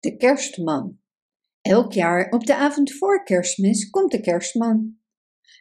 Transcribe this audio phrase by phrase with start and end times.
[0.00, 0.98] De kerstman.
[1.60, 4.98] Elk jaar op de avond voor kerstmis komt de kerstman.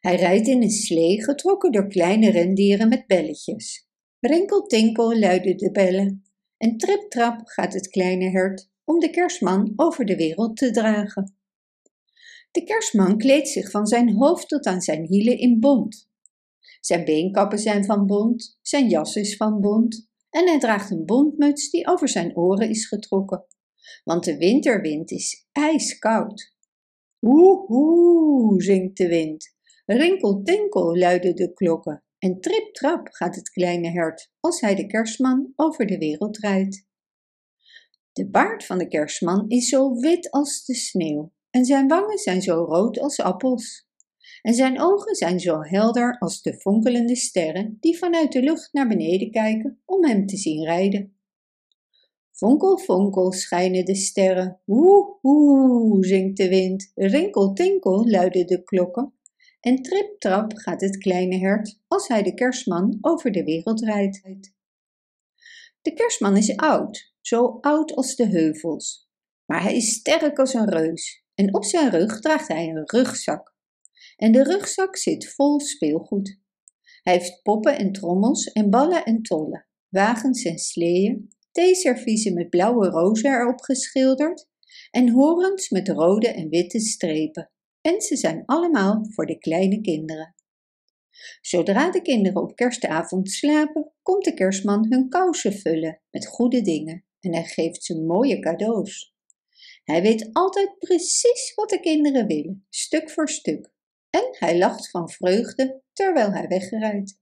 [0.00, 3.88] Hij rijdt in een slee getrokken door kleine rendieren met belletjes.
[4.20, 6.22] Rinkel tinkel luiden de bellen
[6.56, 11.36] en trip trap gaat het kleine hert om de kerstman over de wereld te dragen.
[12.50, 16.10] De kerstman kleedt zich van zijn hoofd tot aan zijn hielen in bont.
[16.80, 21.70] Zijn beenkappen zijn van bont, zijn jas is van bont en hij draagt een bontmuts
[21.70, 23.46] die over zijn oren is getrokken
[24.04, 26.56] want de winterwind is ijskoud.
[27.18, 29.56] Hoe hoe, zingt de wind.
[29.86, 34.86] Rinkel tinkel luiden de klokken en trip trap gaat het kleine hert als hij de
[34.86, 36.86] kerstman over de wereld rijdt.
[38.12, 42.42] De baard van de kerstman is zo wit als de sneeuw en zijn wangen zijn
[42.42, 43.86] zo rood als appels.
[44.42, 48.88] En zijn ogen zijn zo helder als de fonkelende sterren die vanuit de lucht naar
[48.88, 51.17] beneden kijken om hem te zien rijden.
[52.38, 59.12] Vonkel, vonkel schijnen de sterren, woe, woe, zingt de wind, rinkel, tinkel luiden de klokken.
[59.60, 64.22] En trip, trap gaat het kleine hert als hij de kerstman over de wereld rijdt.
[65.82, 69.08] De kerstman is oud, zo oud als de heuvels.
[69.46, 73.54] Maar hij is sterk als een reus en op zijn rug draagt hij een rugzak.
[74.16, 76.40] En de rugzak zit vol speelgoed.
[77.02, 82.88] Hij heeft poppen en trommels en ballen en tollen, wagens en sleeën theeserviezen met blauwe
[82.88, 84.48] rozen erop geschilderd
[84.90, 87.50] en horens met rode en witte strepen.
[87.80, 90.34] En ze zijn allemaal voor de kleine kinderen.
[91.40, 97.04] Zodra de kinderen op kerstavond slapen, komt de kerstman hun kousen vullen met goede dingen
[97.20, 99.14] en hij geeft ze mooie cadeaus.
[99.84, 103.72] Hij weet altijd precies wat de kinderen willen, stuk voor stuk.
[104.10, 107.18] En hij lacht van vreugde terwijl hij wegrijdt.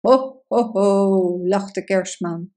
[0.00, 2.54] Ho, ho, ho, lacht de kerstman.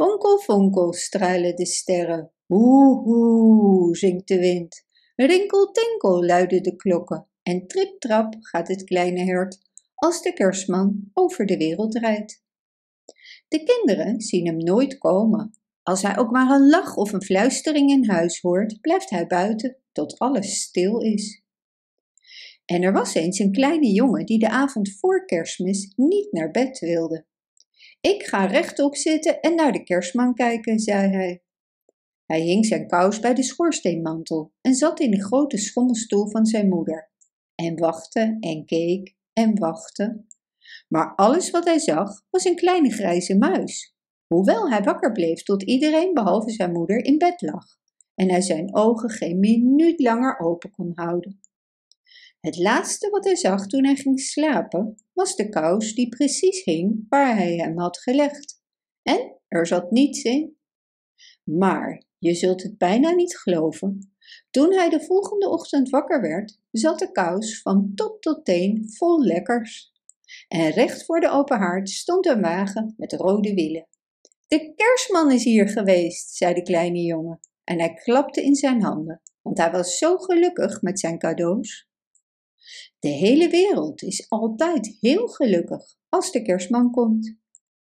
[0.00, 2.32] Vonkel, vonkel struilen de sterren.
[2.46, 4.84] Hoe, hoe, zingt de wind.
[5.16, 7.26] Rinkel, tinkel luiden de klokken.
[7.42, 9.58] En trip, trap gaat het kleine hert
[9.94, 12.42] als de kerstman over de wereld rijdt.
[13.48, 15.54] De kinderen zien hem nooit komen.
[15.82, 19.76] Als hij ook maar een lach of een fluistering in huis hoort, blijft hij buiten
[19.92, 21.42] tot alles stil is.
[22.64, 26.78] En er was eens een kleine jongen die de avond voor kerstmis niet naar bed
[26.78, 27.28] wilde.
[28.00, 31.42] Ik ga rechtop zitten en naar de kerstman kijken, zei hij.
[32.26, 36.68] Hij hing zijn kous bij de schoorsteenmantel en zat in de grote schommelstoel van zijn
[36.68, 37.10] moeder.
[37.54, 40.24] En wachtte en keek en wachtte.
[40.88, 43.94] Maar alles wat hij zag was een kleine grijze muis,
[44.26, 47.78] hoewel hij wakker bleef tot iedereen behalve zijn moeder in bed lag
[48.20, 51.40] en hij zijn ogen geen minuut langer open kon houden.
[52.40, 57.06] Het laatste wat hij zag toen hij ging slapen was de kous die precies hing
[57.08, 58.62] waar hij hem had gelegd.
[59.02, 60.56] En er zat niets in.
[61.44, 64.14] Maar je zult het bijna niet geloven.
[64.50, 69.24] Toen hij de volgende ochtend wakker werd, zat de kous van top tot teen vol
[69.24, 69.92] lekkers.
[70.48, 73.88] En recht voor de open haard stond een wagen met rode wielen.
[74.48, 79.20] De kerstman is hier geweest, zei de kleine jongen, en hij klapte in zijn handen,
[79.42, 81.89] want hij was zo gelukkig met zijn cadeaus.
[82.98, 87.36] De hele wereld is altijd heel gelukkig als de kerstman komt.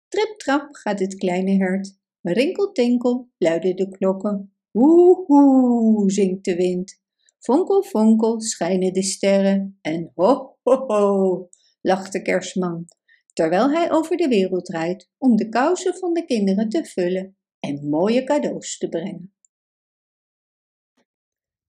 [0.07, 4.53] Trip trap gaat het kleine hert, rinkel tinkel luiden de klokken.
[4.71, 7.01] Hoe hoe zingt de wind,
[7.39, 11.49] fonkel fonkel schijnen de sterren en ho ho ho
[11.81, 12.85] lacht de kerstman,
[13.33, 17.89] terwijl hij over de wereld rijdt om de kousen van de kinderen te vullen en
[17.89, 19.33] mooie cadeaus te brengen.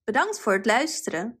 [0.03, 1.40] Bedankt voor het luisteren.